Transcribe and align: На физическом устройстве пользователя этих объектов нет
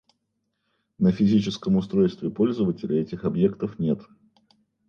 На 0.97 1.11
физическом 1.11 1.75
устройстве 1.75 2.31
пользователя 2.31 2.99
этих 2.99 3.23
объектов 3.23 3.77
нет 3.77 4.01